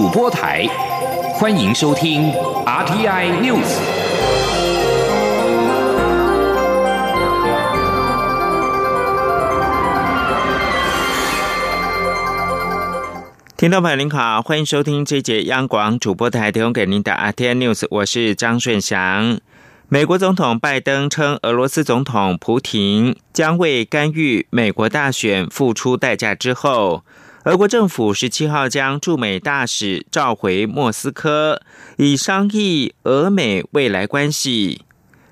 [0.00, 0.66] 主播台，
[1.34, 2.32] 欢迎收听
[2.64, 3.68] RTI News。
[13.58, 19.38] 听众朋友您好，欢迎收听这节央广主播台提供给您的 RTI News，我是张顺祥。
[19.90, 27.04] 美国总统拜登称，俄罗斯总统普廷将为干预美国大选付出代价之后。
[27.44, 31.62] 俄国政府十七号将驻美大使召回莫斯科，
[31.96, 34.82] 以商议俄美未来关系。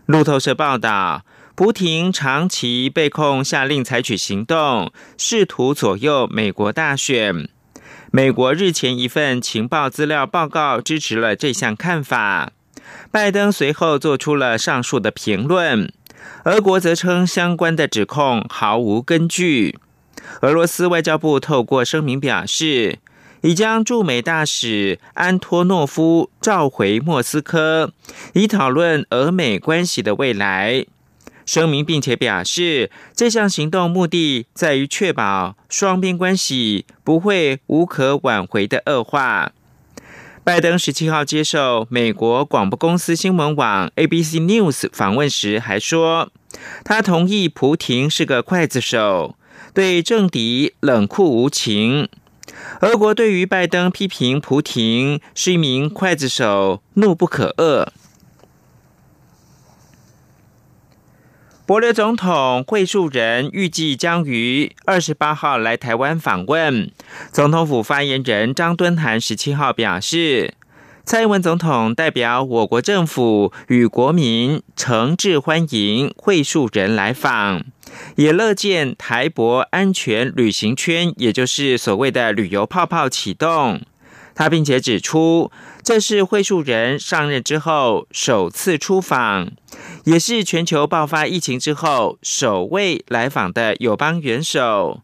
[0.07, 7.47] 路透社报道，普廷长期被控下令采取行动，试图左右美国大选。
[8.11, 12.53] 美国日前一份情报资料报告支持了这项看法。
[13.11, 15.93] 拜登随后做出了上述的评论，
[16.45, 19.79] 俄国则称相关的指控毫无根据。
[20.43, 22.99] 俄罗斯外交部透过声明表示，
[23.43, 27.93] 已将驻美大使安托诺夫召回莫斯科，
[28.35, 30.87] 以讨论俄美关系的未来。
[31.47, 39.53] 声明并且表示，这项行动目的在于确保双边关系不会无可挽回的恶化。
[40.45, 46.31] 拜登十七号接受美国广播公司新闻网 ABC News 访问时还说，
[46.85, 49.35] 他同意普廷是个刽子手。
[49.79, 52.09] 对政敌冷酷无情，
[52.81, 57.87] 俄国对于拜登批评普廷是一名刽子手，怒不可遏。
[61.65, 66.91] 博留总统惠树人预计将于二十八号来台湾访问。
[67.31, 70.55] 总统府发言人张敦涵十七号表示。
[71.05, 77.65] 蔡英文总统代表我国政府与国民诚挚欢迎会树人来访，
[78.17, 83.81] 也乐见台博安全旅行圈，也就是所谓的旅游泡泡启动。
[84.35, 85.51] 他并且指出，
[85.83, 89.51] 这是会树人上任之后首次出访，
[90.05, 95.03] 也是全球爆发疫情之后首位来访的友邦元首，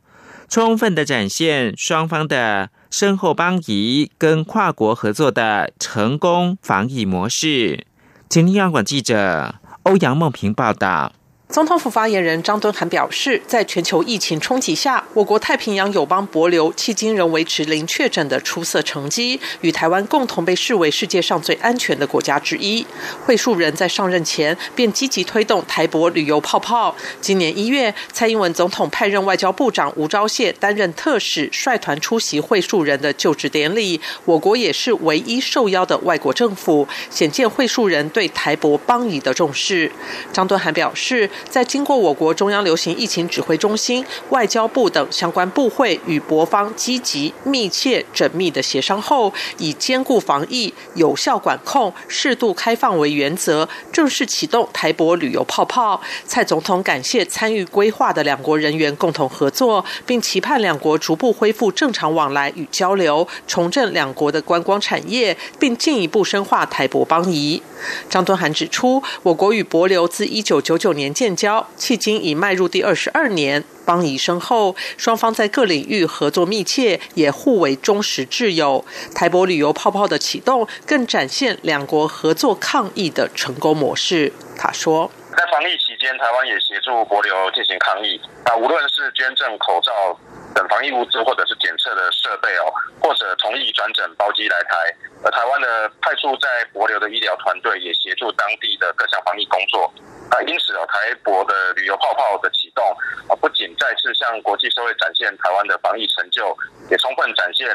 [0.49, 2.71] 充分的展现双方的。
[2.91, 7.84] 深厚邦谊跟跨国合作的成功防疫模式。
[8.31, 11.12] 请听央广记者欧阳梦平报道。
[11.54, 22.84] 总统府发言人张敦涵表示，在全球疫情冲击下，我国太平洋友邦博流迄今仍维持零确诊的出色成绩，与台湾共同被视为世界上最安全的国家之一。
[23.25, 26.92] 会树人在上任前便积极推动台博旅游泡泡。
[27.20, 34.00] 今年一月，蔡英文总统派任外交部长吴钊燮担任特使，率团出席会树人的就职典礼。
[34.25, 39.92] 我国也是唯一受邀的外国政府，显见会树人对台博邦谊的重视。
[40.32, 41.31] 张敦涵表示。
[41.49, 56.00] 在经过我国中央流行疫情指挥中心、外交部等相关部会与博方积极、密切、缜密的协商后，以兼顾防疫、有效管控、适度开放为原则，正式启动台博旅游泡泡。
[56.27, 67.62] 蔡总统感谢参与规划的两国人员共同合作，并期盼两国逐步恢复正常往来与交流，重振两国的观光产业，并进一步深化台博邦谊。
[68.09, 78.84] 张敦涵指出，我国与博流自一九九九年建建交，迄今已迈入第二十二年，邦谊深厚，双方在各领域合作密切，也互为忠实挚友。
[79.14, 84.34] 台博旅游泡泡的启动，更展现两国合作抗疫的成功模式。
[84.58, 90.20] 他说，在防疫期间，台湾也协助国流进行抗疫，啊，无论是捐赠口罩。
[90.54, 92.70] 等防疫物资或者是检测的设备哦，
[93.00, 99.90] 或者同意转诊包机来台，而台湾的派驻在博流的医疗团队也协助当地的各项防疫工作。
[100.30, 102.84] 啊，因此哦，台博的旅游泡泡的启动
[103.28, 106.56] 啊，不仅再次向国际社会展现台湾的防疫成就，
[106.90, 107.68] 也充分展现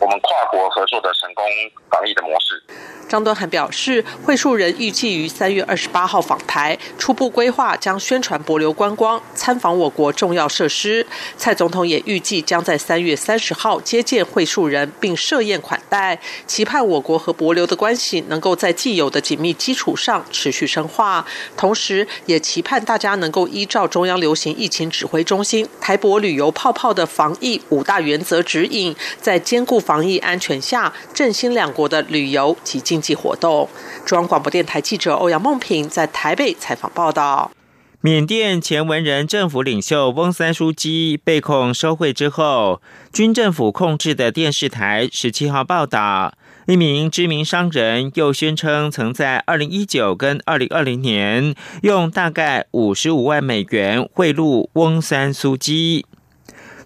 [0.00, 1.44] 我们跨国合作的成功
[1.90, 2.62] 防疫的模式。
[3.08, 11.06] 张敦涵表示，会述人预计于三月二十八号访台，初步规划将宣传博流观光，参访我国重要设施。
[11.36, 21.24] 蔡总统也预计将在三月三十号接见会述人，并设宴款待，期盼我我国和博流的关系能够在既有的紧密基础上持续深化。
[21.56, 33.00] 同时，也期盼大家能够依照中央流行疫情指挥中心台博旅游泡泡的防疫五大原则指引，在兼顾防疫安全下，振兴两国的旅游及经。
[33.00, 33.68] 济活动。
[34.04, 37.52] 中央广播电台记者欧阳梦平在台北采访报道。
[38.00, 42.80] 缅甸前文人政府领袖翁三书记被控收贿之后，
[43.12, 46.34] 军政府控制的电视台十七号报道，
[46.66, 56.06] 一名知名商人又宣称曾在二零一九跟二零二零年用大概五十五万美元贿赂翁三书记。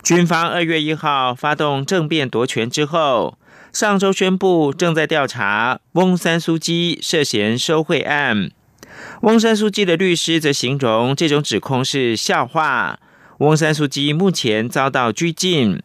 [0.02, 3.40] 军方二月一号发动政变夺权之后。
[3.72, 8.50] 上周宣布正在调查翁三苏基涉嫌收贿案。
[9.22, 12.98] 翁山苏基的律师则形容这种指控是笑话。
[13.38, 15.80] 翁山苏基目前遭到拘禁。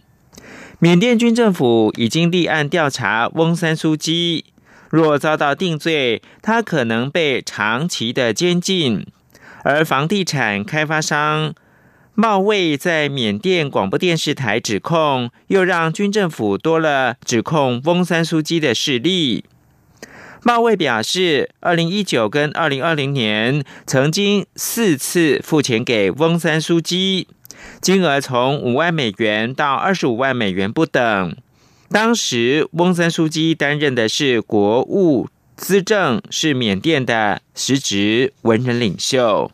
[0.85, 4.45] 缅甸军政府已经立案调查翁山苏基，
[4.91, 9.03] 若遭到定罪，他可能被长期的监禁。
[9.63, 11.55] 而房地产开发商
[12.13, 19.43] 茂卫在缅甸广播电视台指控，又让军政府多了指控翁山苏基的势力。
[20.43, 27.27] 茂卫表示，二零一九跟二零二零年曾经四次付钱给翁三书记，
[27.81, 31.35] 金额从五万美元到二十五万美元不等。
[31.89, 39.51] 当时翁三书记担任的是国务资政，是缅甸的实职文人领袖。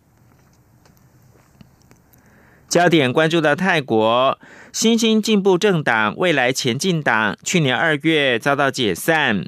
[2.69, 4.39] 焦点关注到泰国
[4.71, 9.45] 新兴进步政党未来前进党，去年二月遭到解散。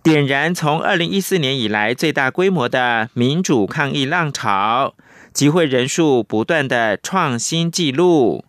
[0.00, 4.94] 点燃从二零一四年以来最大规模的民主抗议浪潮，
[5.32, 8.44] 集会人数不断的创新纪录。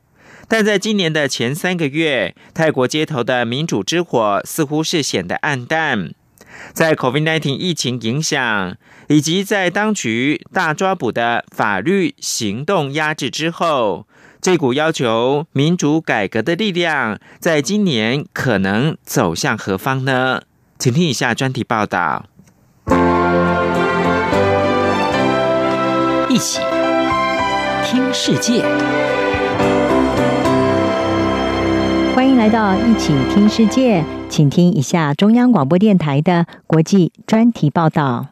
[0.47, 6.13] 但在今年的前三个月，泰国街头的民主之火似乎是显得暗淡。
[6.73, 8.77] 在 COVID-19 疫情影响，
[9.07, 14.05] 以及在当局大抓捕的法律行动压制之后，
[14.39, 20.43] 这股要求民主改革的力量，在今年可能走向何方呢？
[20.77, 22.25] 请听以下专题报道。
[26.33, 26.59] 一起
[27.85, 28.63] 听世界，
[32.15, 38.29] 欢迎来到一起听世界，请听一下中央广播电台的国际专题报道。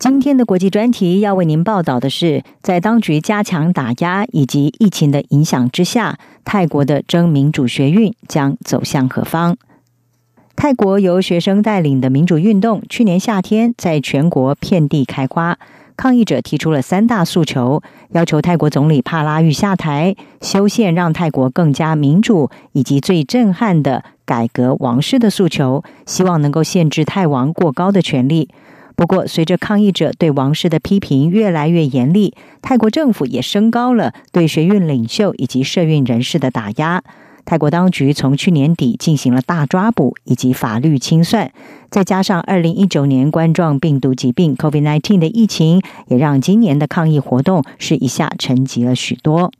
[0.00, 9.56] 今天的国际专题要为您报道的是，在当局加强打压以及疫情的影响之下，泰国的争民主学运将走向何方？
[10.56, 15.56] 泰国由学生带领的民主运动，去年夏天在全国遍地开花。
[15.96, 28.48] 抗议者提出了三大诉求：要求泰国总理帕拉育下台、修宪让泰国更加民主，以及最震撼的改革王室的诉求，希望能够限制泰王过高的权力。
[28.96, 37.02] 不过，随着抗议者对王室的批评越来越严厉，泰国政府也升高了对学运领袖以及社运人士的打压。
[37.44, 41.52] 泰国当局从去年底进行了大抓捕以及法律清算，
[41.90, 49.52] 再加上二零一九年冠状病毒疾病 （COVID-19） 的疫情，也让今年的抗议活动是一下沉寂了许多。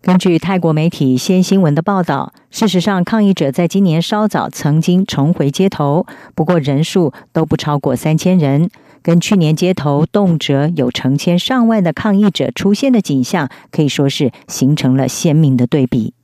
[0.00, 8.70] 根据泰国媒体《先新闻》的报道，事实上，抗议者在今年稍早曾经重回街头，不过人数都不超过三千人，
[9.02, 16.14] 跟去年街头动辄有成千上万的抗议者出现的景象，可以说是形成了鲜明的对比。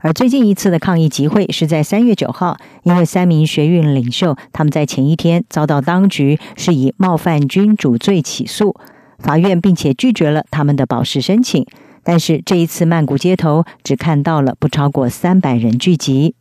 [0.00, 8.76] 而最近一次的抗议集会是在三月九号，因为三名学运领袖他们在前一天遭到当局是以冒犯君主罪起诉，
[9.18, 11.66] 法院并且拒绝了他们的保释申请。
[12.04, 16.36] 但是这一次曼谷街头只看到了不超过三百人聚集。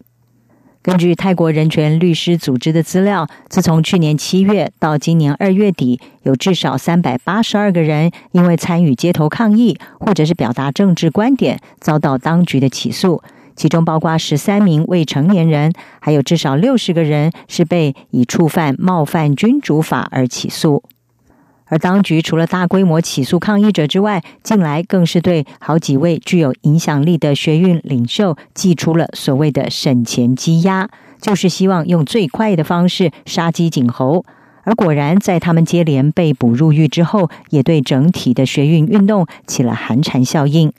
[0.83, 13.23] 根据泰国人权律师组织的资料，自从去年七月到今年二月底，有至少三百八十二个人因为参与街头抗议或者是表达政治观点，遭到当局的起诉。
[13.55, 20.83] 其中包括十三名未成年人，还有至少六十个人是被以触犯冒犯君主法而起诉。
[21.67, 30.87] 而当局除了大规模起诉抗议者之外，近来更是对好几位具有影响力的学运领袖寄出了所谓的省钱积压，
[31.19, 34.23] 就是希望用最快的方式杀鸡儆猴。
[34.63, 40.71] 而果然，在他们接连被捕入狱之后，也对整体的学运运动起了寒蝉效应。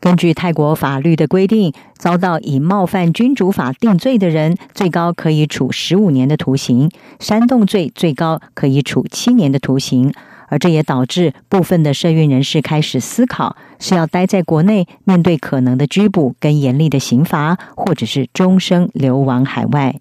[0.00, 6.88] 根据泰国法律的规定，遭到以冒犯君主法定罪的人，最高可以处十五年的徒刑；
[7.18, 10.12] 煽动罪最高可以处七年的徒刑。
[10.50, 19.96] 而这也导致部分的社运人士开始思考：是要待在国内面对可能的拘捕跟严厉的刑罚，或者是终生流亡海外。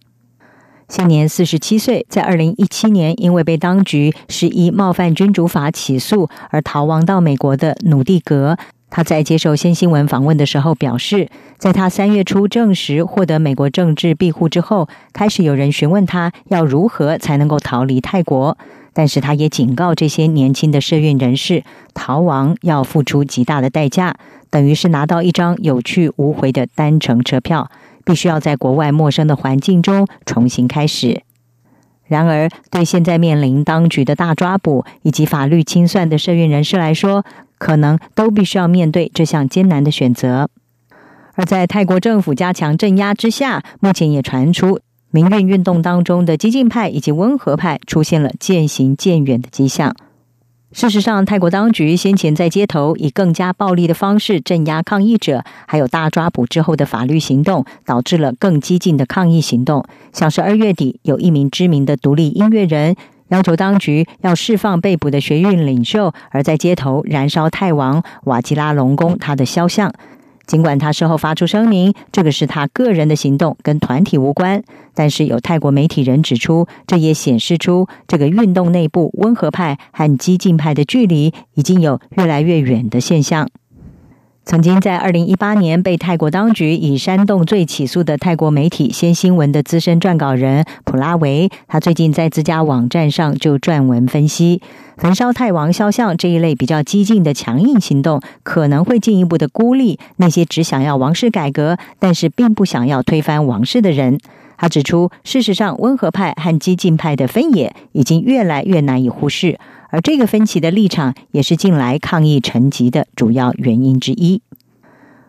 [0.87, 8.57] 现年四十七岁，在二零一七年因为被当局是以冒犯君主法起诉而逃亡到美国的努蒂格。
[8.89, 18.57] 他在接受先新闻访问的时候表示，在他三月初证实获得美国政治庇护之后，开始有人询问他要如何才能够逃离泰国。
[18.93, 21.63] 但是他也警告这些年轻的社运人士，
[21.93, 24.15] 逃亡要付出极大的代价，
[24.49, 27.69] 等于是拿到一张有去无回的单程车票，
[28.03, 31.21] 必须要在国外陌生的环境中重新开始。
[32.07, 37.23] 然而，对现在面临当局的大抓捕以及法律清算的社运人士来说，
[37.57, 40.49] 可能都必须要面对这项艰难的选择。
[41.35, 44.79] 而在泰国政府加强镇压之下，目前也传出
[45.11, 49.95] 民运运动当中的激进派以及温和派出现了渐行渐远的迹象。
[50.73, 59.85] 事实上，泰国当局先前在街头以更加暴力的方式镇压抗议者，还有大抓捕之后的法律行动，导致了更激进的抗议行动。
[60.11, 62.95] 像是二月底，有一名知名的独立音乐人
[63.29, 69.93] 要求当局要释放被捕的学运领袖，而在街头燃烧泰王瓦吉拉隆功他的肖像。
[70.45, 83.49] 尽管他事后发出声明，这个是他个人的行动，跟团体无关，但是有泰国媒体人指出，这也显示出这个运动内部温和派和激进派的距离已经有越来越远的现象。
[84.47, 94.61] 曾经在二零一八年被泰国当局以煽动罪起诉的泰国媒体《先新闻》的资深撰稿人普拉维，他最近在自家网站上就撰文分析，
[94.95, 104.17] 焚烧泰王肖像这一类比较激进的强硬行动，可能会进一步的孤立那些只想要王室改革，但是并不想要推翻王室的人。
[104.57, 109.59] 他指出，事实上，温和派和激进派的分野已经越来越难以忽视。
[109.89, 114.41] 而这个分歧的立场，也是近来抗议成疾的主要原因之一。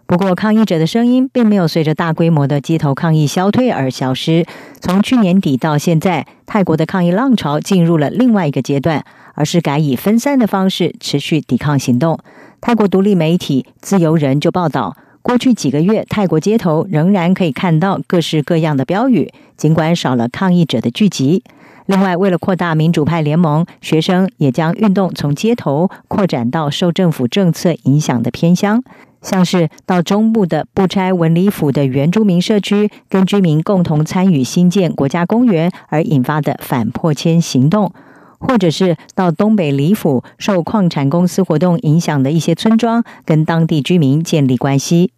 [0.06, 4.46] 不过，抗议者的声音并没有随着大规模的街头抗议消退而消失。
[4.80, 12.18] 从去年底到现在，泰国的抗议浪潮进入了另外一个阶段，而是改以分散的方式持续抵抗行动。
[12.62, 21.44] 泰国独立媒体《自由人》就报道，过去几个月，泰国街头仍然可以看到各式各样的标语，尽管少了抗议者的聚集。
[21.88, 28.82] 另外，为了扩大民主派联盟，学生也将运动从街头扩展到受政府政策影响的偏乡，
[29.22, 37.90] 像是到中部的不拆文理府的原住民社区，跟居民共同参与新建国家公园而引发的反破迁行动，
[38.38, 45.12] 或者是到东北里府受矿产公司活动影响的一些村庄，跟当地居民建立关系。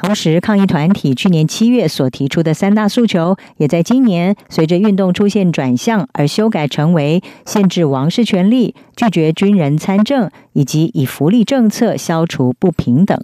[0.00, 13.20] 同时，抗议团体去年七月所提出的三大诉求，也在今年随着运动出现转向而修改成为限制王室权力、拒绝军人参政，以及以福利政策消除不平等。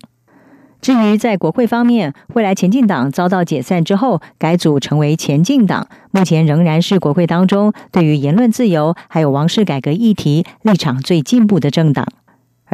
[0.80, 12.04] 至于在国会方面，未来前进党遭到解散之后改组成为前进党，目前仍然是国会当中对于言论自由还有王室改革议题立场最进步的政党。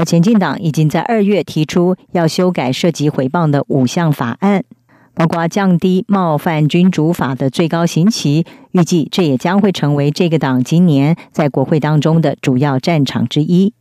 [0.00, 4.64] 而前进党已经在二月提出要修改涉及回谤的五项法案，
[5.12, 8.46] 包括降低冒犯君主法的最高刑期。
[8.70, 13.74] 预计这也将会成为这个党今年在国会当中的主要战场之一。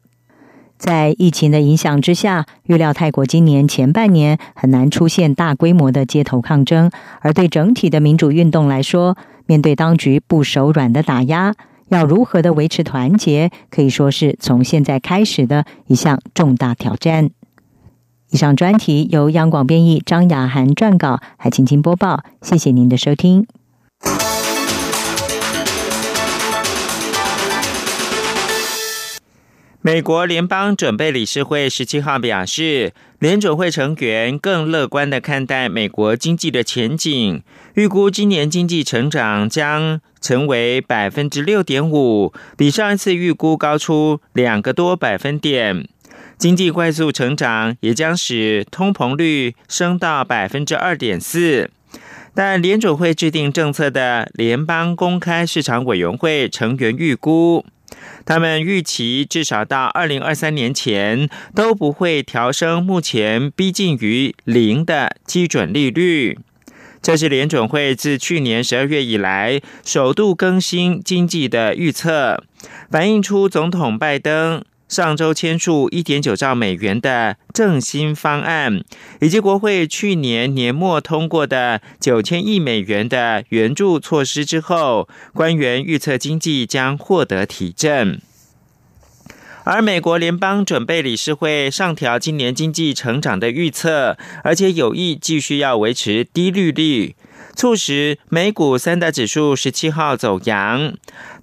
[0.78, 6.92] 在疫情的影响之下，预料泰国今年前半年很难出现大规模的街头抗争。
[7.22, 11.56] 而对整体的民主运动来说，面对当局不手软的打压。
[11.90, 17.30] 要如何的维持团结，可以说是从现在开始的一项重大挑战。
[18.32, 22.24] 以上专题由央广编译，张雅涵撰稿，海青青播报。
[22.42, 23.48] 谢谢您的收听。
[29.82, 37.42] 美国联邦准备理事会十七号表示，联准会成员更乐观的看待美国经济的前景，
[37.76, 45.88] 预估今年经济成长将成为百分之六点五，比上一次预估高出两个多百分点。
[46.38, 51.72] 经济快速成长也将使通膨率升到百分之二点四。
[52.36, 57.66] 但联准会制定政策的联邦公开市场委员会成员预估。
[58.26, 66.38] 他们预期至少到二零二三年前都不会调升目前逼近于零的基准利率。
[67.02, 72.44] 这是联准会自去年十二月以来首度更新经济的预测，
[72.92, 74.64] 反映出总统拜登。
[74.90, 78.84] 上周签署一点九兆美元的振兴方案，
[79.22, 88.20] 以及国会去年年末通过的九千亿美元的援助措施之后，官员预测经济将获得提振。
[89.64, 97.16] 而美国联邦准备理事会上调今年经济成长的预测，而且有意继续要维持低利率。
[97.60, 100.94] 促使美股三大指数十七号走阳，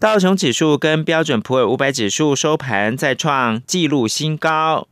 [0.00, 4.88] 道琼指数跟标准普尔五百指数收盘再创纪录新高。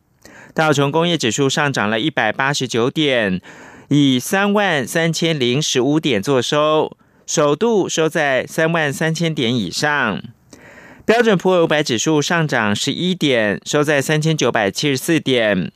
[0.52, 3.40] 道琼工业指数上涨了一百八十九点，
[3.88, 6.94] 以三万三千零十五点作收，
[7.26, 10.22] 首度收在三万三千点以上。
[11.06, 15.72] 标准普尔五百指数上涨十一点，收在三千九百七十四点。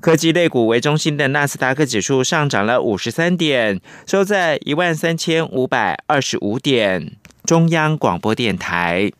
[0.00, 7.12] 科技类股为中心的纳斯达克指数上涨了五十三点，收在一万三千五百二十五点。
[7.44, 9.10] 中央广播电台。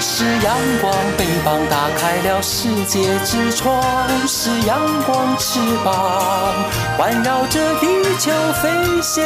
[0.00, 6.54] 是阳光，翅膀打开了世界之窗，是阳光翅膀
[6.96, 7.86] 环绕着地
[8.18, 8.30] 球
[8.62, 8.68] 飞
[9.02, 9.24] 翔。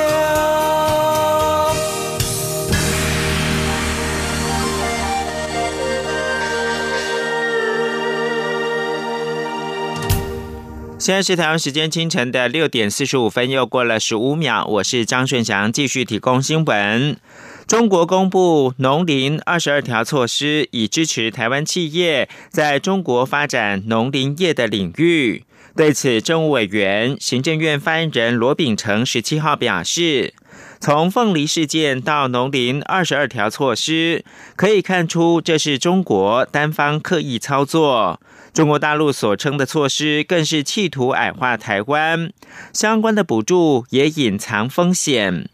[11.05, 14.65] 现在是台湾时间清晨的六点四十五分，又过了十五秒。
[14.65, 17.19] 我是张顺祥，继续提供新闻。
[17.67, 25.45] 中国公布农林二十二条措施，以支持台湾企业在中国发展农林业的领域。
[25.77, 30.33] 对此，政务委员、行政院发言人罗秉成十七号表示，
[30.81, 34.25] 从凤梨事件到农林二十二条措施，
[34.57, 38.19] 可以看出这是中国单方刻意操作。
[38.55, 42.33] 中国大陆所称的措施，更是企图矮化台湾。
[42.73, 45.51] 相关的补助也隐藏风险。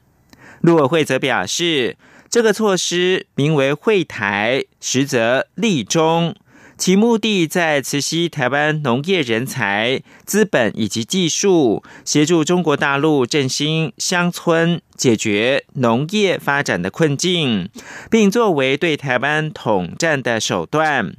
[0.61, 1.97] 陆委会则表示，
[2.29, 6.37] 这个措施名为“惠台”，实则利中，
[6.77, 17.71] 其目的在慈溪台湾农业人才、资本以及技术，协助中国大陆振兴乡村，解决农业发展的困境，
[18.11, 21.15] 并作为对台湾统战的手段。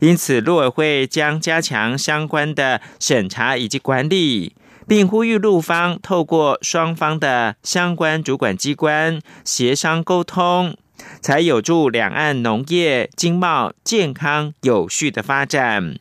[0.00, 4.54] 因此，陆委会将加强相关的审查以及管理，
[4.88, 10.74] 并呼吁陆方透过双方的相关主管机关协商沟通，
[11.20, 15.98] 才有助两岸农业经贸健康有序的发展。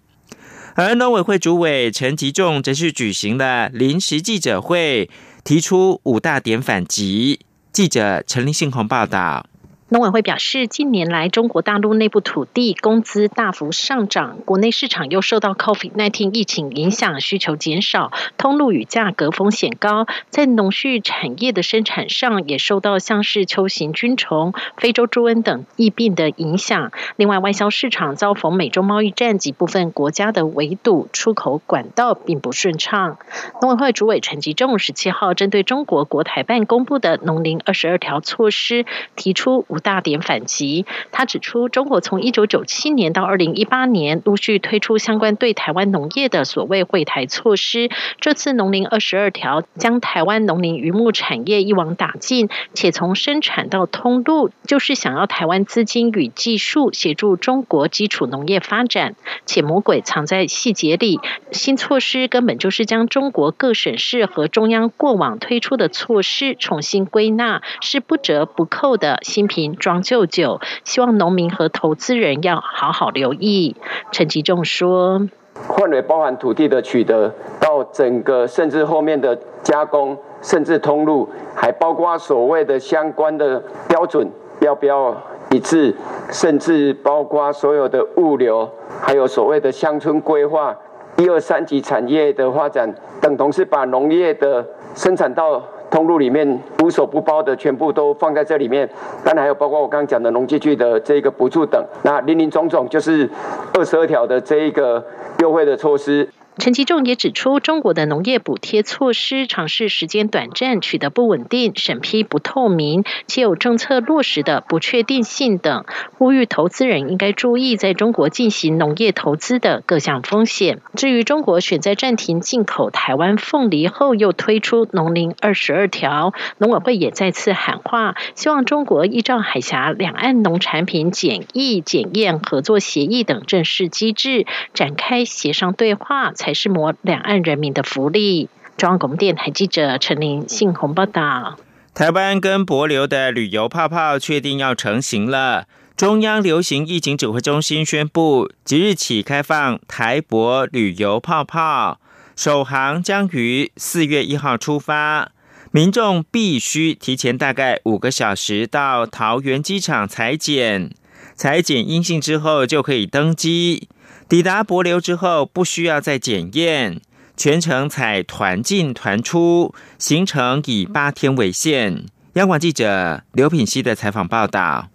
[0.76, 5.10] 而农委会主委陈吉仲则是举行了临时记者会，
[5.44, 7.42] 提出五大点反击。
[7.74, 9.49] 记者陈林信宏报道。
[9.92, 26.92] 农委会表示，近年来中国大陆内部土地工资大幅上涨，国内市场又受到 COVID-19 疫情影响，需求减少，通路与价格风险高，在农畜产业的生产上也受到像是秋行菌虫、非洲猪瘟等疫病的影响。
[27.16, 33.18] 另外，外销市场遭逢美中贸易战及部分国家的围堵，出口管道并不顺畅。
[33.60, 47.90] 农委会主委陈吉仲十七号针对中国国台办公布的农林二十二条措施，提出大点反击，他指出，中国从一九九七年到二零一八年陆续推出相关对台湾农业的所谓惠台措施。
[48.20, 59.16] 这次农林二十二条将台湾农林渔牧产业一网打尽，且从生产到通路，就是想要台湾资金与技术协助中国基础农业发展。
[59.46, 61.20] 且魔鬼藏在细节里，
[61.52, 69.80] 新措施根本就是将中国各省市和中央过往推出的措施重新归纳，是不折不扣的新品品。
[69.80, 73.76] 装旧酒，希望农民和投资人要好好留意。
[74.12, 75.28] 陈吉仲说
[75.76, 84.30] ：“范围包含土地的取得，到整个甚至后面的加工，甚至通路，还包括所谓的相关的标准
[84.60, 85.16] 要不要
[85.50, 85.96] 一致，
[86.32, 88.70] 甚至包括所有的物流，
[89.02, 90.76] 还有所谓的乡村规划，
[91.18, 98.88] 一二三级产业的发展，等同是把农业的生产到。”通路里面无所不包的，全部都放在这里面。
[99.24, 103.30] 当然还有包括我刚刚讲的农机具的这个补助等，那林林总总就是
[103.74, 105.04] 二十二条的这一个
[105.40, 106.28] 优惠的措施。
[106.60, 115.86] 陈其仲也指出，中国的农业补贴措施尝试时间短暂，取得不稳定，审批不透明，且有政策落实的不确定性等，
[116.18, 120.82] 呼吁投资人应该注意在中国进行农业投资的各项风险。
[120.98, 136.34] 至于中国选在暂停进口台湾凤梨后，又推出农林二十二条，农委会也再次喊话，希望中国依照海峡两岸农产品检疫检验合作协议等正式机制，展开协商对话。
[136.54, 138.50] 是谋两岸人民的福利。
[138.78, 141.58] 中央广电台记者陈琳信鸿报道：
[141.94, 145.66] 台湾跟博流的旅游泡泡确定要成型了。
[145.98, 152.00] 中央流行疫情指挥中心宣布，即日起开放台博旅游泡泡，
[152.38, 155.32] 首航将于四月一号出发。
[155.72, 160.90] 民众必须提前大概五个小时到桃园机场裁剪，
[161.36, 163.90] 裁剪阴性之后就可以登机。
[164.30, 167.02] 抵达博流之后，不需要再检验，
[167.36, 172.06] 全程采团进团出，行程以八天为限。
[172.34, 174.90] 央广记者刘品希的采访报道。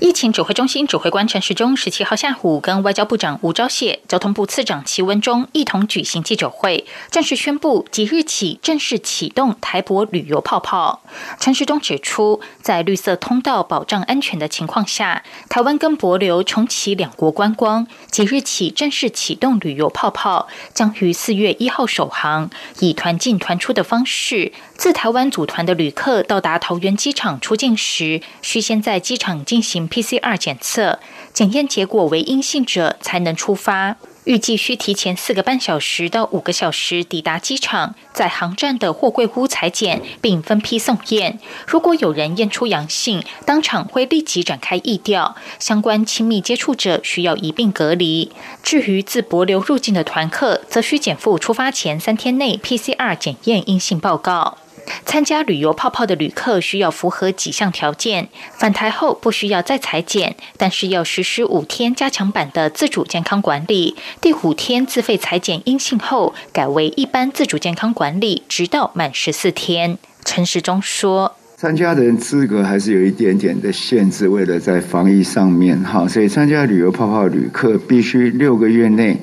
[0.00, 11.02] 疫情指挥中心指挥官陈时中十七号下午跟外交部长吴钊燮、交通部次长齐文忠一同举行记者会，正式宣布即日起正式启动台博旅游泡泡。
[11.38, 29.89] 陈时中指出，在绿色通道保障安全的情况下，台湾跟博流重启两国观光，即日起正式启动旅游泡泡，将于四月一号首航，以团进团出的方式，自台湾组团的旅客到达桃园机场出境时，需先在机场进行。
[29.90, 31.00] PCR 检测，
[31.32, 33.96] 检验结果为阴性者才能出发。
[34.24, 41.40] 预计需提前四个半小时到五个小时抵达机场，在航站的货柜屋裁剪，并分批送验。
[41.66, 48.30] 如果有人验出阳性，当场会立即展开疫调，相关亲密接触者需要一并隔离。
[48.62, 54.58] 至于自博流入境的团客，则需减负出发前三天内 PCR 检验阴性报告。
[55.04, 63.96] 参加旅游泡泡的旅客需要符合几项条件，返台后不需要再裁剪，但是要实施五天加强版的自主健康管理。
[64.20, 69.98] 第五天自费裁剪阴性后，改为一般自主健康管理，直到满十四天。
[70.24, 79.18] 陈时中说：“参加的人资格还是有一点点的限制，为了在防疫上面，哈，所以参加旅游泡泡旅客必须六个月内。”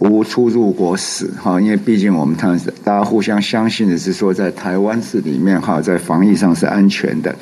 [0.00, 7.34] 无出入国史，哈，因为毕竟我们看大家互相相信的是说，在台湾市里面，哈，在防疫上是安全的。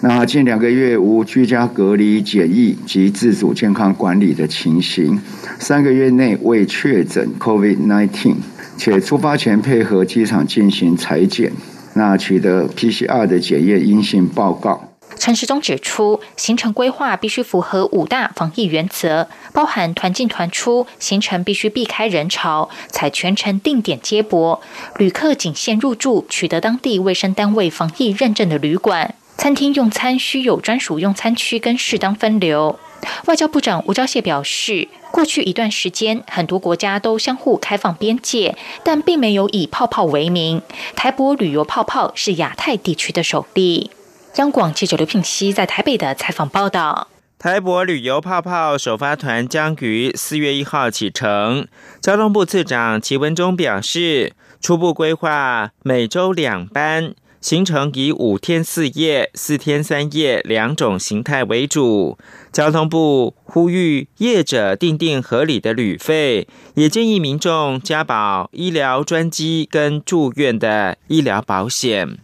[0.00, 5.20] 那近两个月无居家隔离检疫及自主健康管理的情形，
[5.58, 8.36] 三个月内未确诊 COVID nineteen，
[8.78, 11.52] 且出发前配合机场进行裁剪，
[11.92, 14.89] 那取得 PCR 的检验阴性报告。
[15.20, 24.62] 陈时中指出，行程规划必须符合五大防疫原则，包含团进团出，行程必须避开人潮，采全程定点接驳，
[24.96, 32.78] 旅客仅限入住取得当地卫生单位防疫认证的旅馆，餐厅用餐需有专属用餐区跟适当分流。
[33.26, 40.62] 外交部长吴钊燮表示，过去一段时间，很多国家都相互开放边界，但并没有以泡泡为名。
[40.96, 43.90] 台博旅游泡泡是亚太地区的首例。
[44.36, 51.66] 央广记者刘聘熙在台北的采访报道：台博旅游泡泡首发团将于四月一号启程。
[52.00, 62.16] 交通部次长齐文忠表示，初步规划每周两班，行程以五天四夜、四天三夜两种形态为主。
[62.52, 72.18] 交通部呼吁业者订定合理的旅费，也建议民众加保医疗专机跟住院的医疗保险。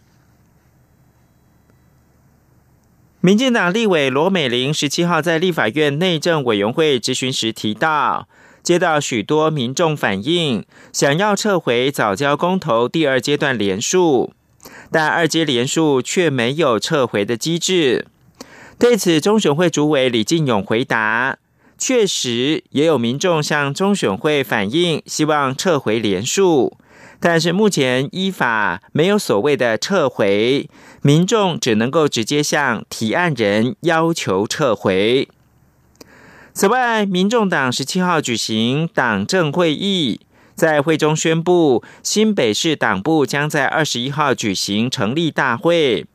[3.19, 8.27] 民进党立委罗美玲十七号在立法院内政委员会质询时提到，
[8.61, 14.31] 接到许多民众反映，想要撤回早交公投第二阶段连数，
[14.91, 18.05] 但二阶连数却没有撤回的机制。
[18.77, 21.39] 对此，中选会主委李进勇回答：
[21.75, 26.77] 确实也有民众向中选会反映，希望撤回连数。
[27.19, 30.69] 但是目前依法没有所谓的撤回，
[31.01, 35.27] 民众只能够直接向提案人要求撤回。
[36.53, 40.21] 此外，民众党十七号举行党政会议，
[40.55, 46.05] 在会中宣布，新北市党部将在二十一号举行成立大会，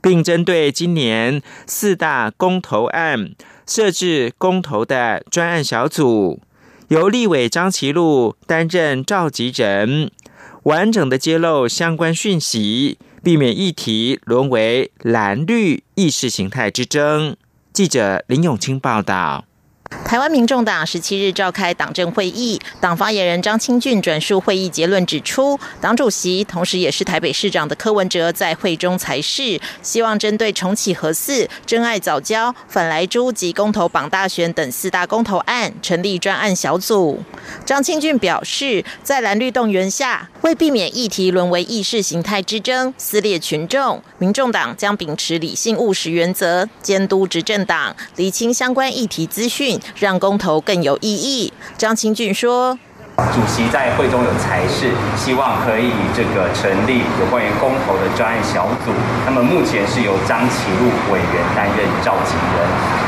[0.00, 3.32] 并针对今年四大公投案
[3.66, 6.40] 设置公投的专案小组，
[6.88, 10.10] 由立委张其禄担任召集人。
[10.64, 17.36] 完整的揭露相关讯息，避免议题沦为蓝绿意识形态之争。
[17.72, 19.46] 记者林永清报道。
[20.04, 37.22] 台湾民众党十七日召开党政会议，党发言人张清俊转述会议结论指出，党主席同时也是台北市长的柯文哲在会中才是希望针对重启核四、真爱早教、反来珠及公投绑大选等四大公投案成立专案小组。
[37.64, 49.79] 张清俊表示，在蓝绿动员下，为避免议题沦为意识形态之争，撕裂群众，民众党将秉持理性务实原则，监督执政党，厘清相关议题资讯。
[49.98, 51.52] 让公投更有意义。
[51.76, 52.78] 张清俊说
[53.32, 58.92] ：“主席在会中有才是，希望可以这个成立有关于公投的专案小组。
[59.26, 62.66] 那么目前是由张启禄委员担任召集人。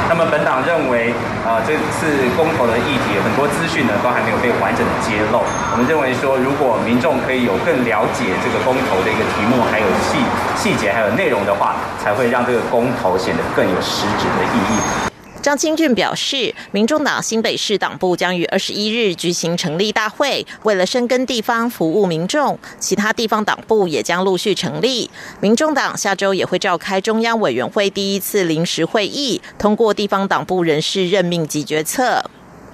[0.08, 1.14] 那么本党认为，
[1.46, 5.40] 呃，这次公投的议题很多资讯呢都还没有被完整的揭露。
[5.72, 10.20] 我们认为说，如果民众可以有更了解这个公投的一个题目，还有细
[10.54, 15.08] 细节，还有内容的话，才会让这个公投显得更有实质的意义。”
[15.42, 25.10] 张清俊表示，民众党新北市党部将于二十一日举行成立大会，为了深耕地方、服务民众，其他地方党部也将陆续成立。
[25.40, 32.24] 民众党下周也会召开中央委员会第一次临时会议，通过地方党部人事任命及决策。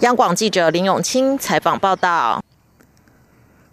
[0.01, 2.43] 央广记者林永清采访报道。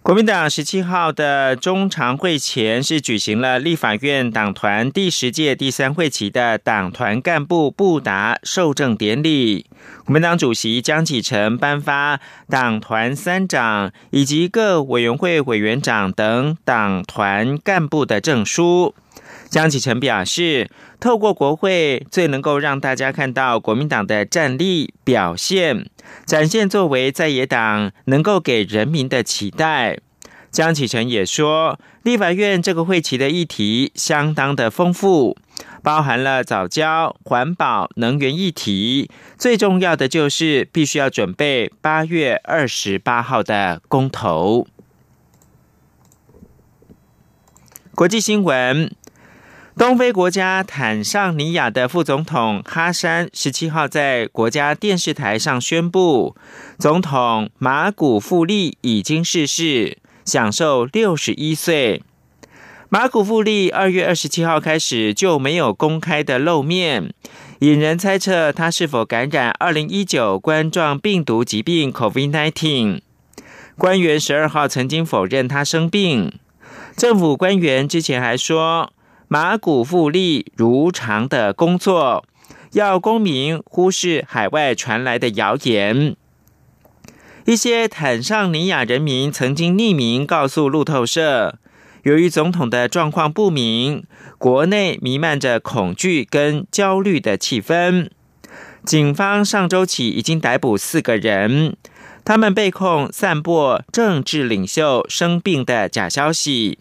[0.06, 9.66] 国民党十七号的中常会前是举行了立法院党团第十届第三会期的党团干部布达受证典礼。
[10.06, 18.94] 国民党主席江启臣颁发党团三长以及各委员会委员长等党团干部的证书。
[19.50, 25.90] 江启臣表示，透过国会，最能够让大家看到国民党的战力表现，
[26.26, 30.00] 展现作为在野党能够给人民的期待。
[30.52, 35.38] 江启臣也说，立法院这个会期的议题相当的丰富，
[35.82, 44.68] 包含了早教、环保、能源议题，最重要的就是必须要准备八月二十八号的公投。
[47.94, 48.94] 国际新闻。
[49.78, 56.34] 东非国家坦桑尼亚的副总统哈山十七号在国家电视台上宣布，
[56.80, 62.02] 总统马古富利已经逝世，享受六十一岁。
[62.88, 67.14] 马古富利二月二十七号开始就没有公开的露面，
[67.60, 73.02] 引人猜测他是否感染二零一九冠状病毒疾病 （COVID-19）。
[73.78, 76.32] 官员十二号曾经否认他生病，
[76.96, 78.94] 政府官员之前还说。
[79.28, 82.24] 马古富利如常的工作，
[82.74, 86.16] 要公民忽视海外传来的谣言。
[87.46, 91.58] 一些坦桑尼亚人民曾经匿名告诉路透社，
[92.04, 94.04] 由于总统的状况不明，
[94.38, 98.10] 国内弥漫着恐惧跟焦虑的气氛。
[98.84, 101.76] 警方上周起已经逮捕四个人，
[102.24, 106.78] 他们被控散播政治领袖生病的假消息。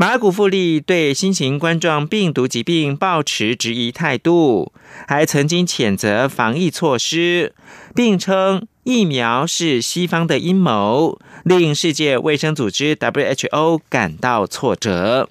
[0.00, 4.72] 马古富利对新型冠状病毒疾病抱持质疑态度，
[5.06, 7.54] 还曾经谴责防疫措施，
[7.94, 15.28] 并称疫苗是西方的阴谋，令世界卫生组织 （WHO） 感到挫折。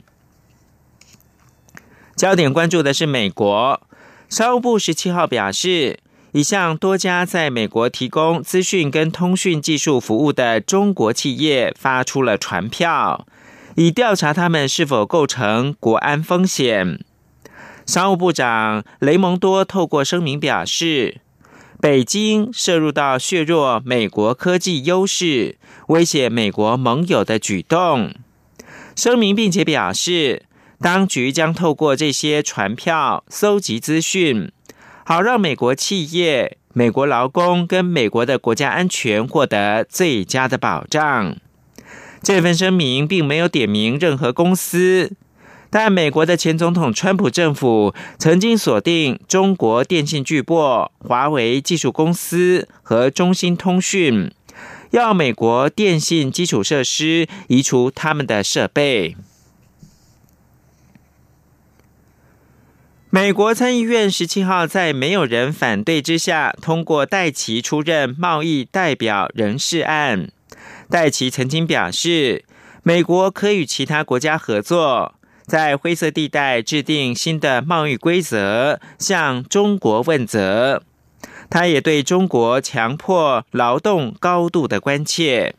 [2.16, 3.82] 焦点关注的是美国
[4.30, 5.98] 商务部十七号表示，
[6.34, 13.26] 已向多家在美国提供资讯跟通讯技术服务的中国企业发出了传票。
[13.80, 17.00] 以调查他们是否构成国安风险。
[17.86, 21.22] 商务部长雷蒙多透过声明表示，
[21.80, 25.56] 北京涉入到削弱美国科技优势、
[25.88, 28.14] 威胁美国盟友的举动。
[28.98, 30.44] 声明并且表示，
[30.82, 34.52] 当局将透过这些传票搜集资讯，
[35.06, 41.38] 好让美国企业、美国劳工跟美国的国家安全获得最佳的保障。
[42.22, 45.14] 这份声明并没有点名任何公司，
[45.70, 54.32] 但美国的前总统川普政府曾经锁定中国电信巨擘华为技术公司和中兴通讯，
[54.92, 59.16] 要美国电信基础设施移除他们的设备。
[63.12, 70.30] 美国参议院十七号在没有人反对之下通过戴奇出任贸易代表人事案。
[70.90, 72.44] 戴奇曾经表示，
[72.82, 75.14] 美国可与其他国家合作，
[75.46, 80.82] 在灰色地带制定新的贸易规则，向中国问责。
[81.48, 85.56] 他也对中国强迫劳动高度的关切。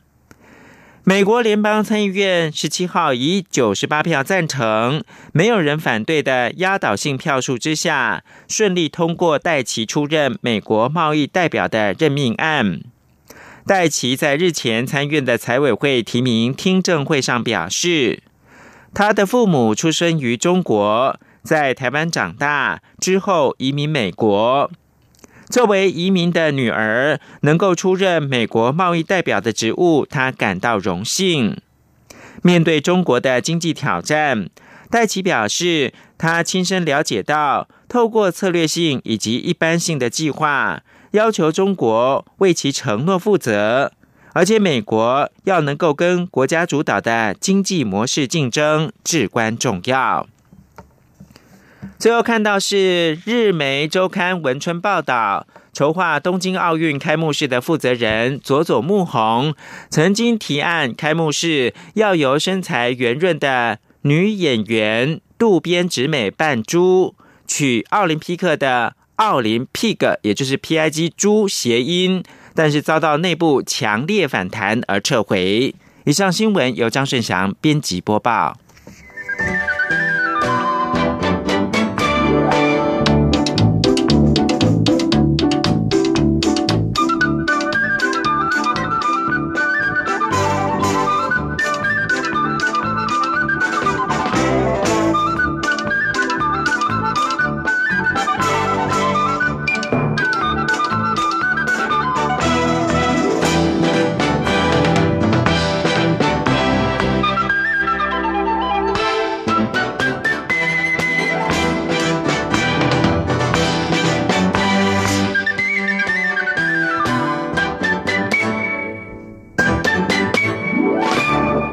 [1.05, 12.81] 美国联邦参议院十七号以九十八票赞成、没有人反对的压倒性票数之下，顺利通过戴奇出任美国贸易代表的任命案。
[13.71, 18.21] 戴奇在日前参院的财委会提名听证会上表示，
[18.93, 24.69] 他的父母出生于中国，在台湾长大之后移民美国。
[25.49, 31.57] 作为移民的女儿，能够出任美国贸易代表的职务，他感到荣幸。
[32.43, 34.51] 面对中国的经济挑战，
[34.91, 40.83] 戴奇表示，他亲身了解到，透过策略性以及一般性的计划。
[41.13, 43.91] 要求中国为其承诺负责，
[44.33, 50.29] 而且美国要能够跟国家主导的经济模式竞争至关重要。
[51.99, 59.53] 最后看到是日媒周刊文春报道，筹划东京奥运开幕式的负责人佐佐木宏
[59.89, 67.17] 曾经提案，开幕式要由身材圆润的女演员渡边直美扮猪，
[67.49, 68.95] 取奥林匹克的。
[69.21, 75.75] 奥林 pig，也就是 P I G 猪谐音，但是遭到内部强烈反弹而撤回。
[76.05, 78.57] 以上新闻由张顺祥编辑播报。